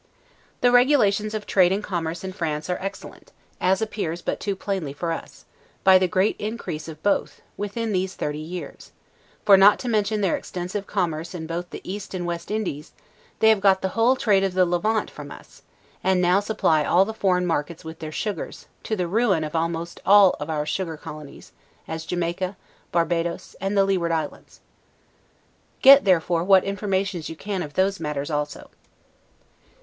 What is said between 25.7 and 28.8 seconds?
Get, therefore, what informations you can of these matters also.